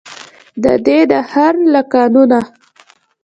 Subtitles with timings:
[0.63, 2.39] ددې دهر له قانونه.